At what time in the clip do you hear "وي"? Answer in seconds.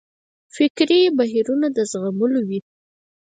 2.47-2.59